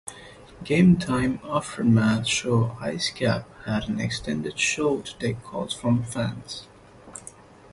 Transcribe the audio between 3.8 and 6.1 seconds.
an extended show to take calls from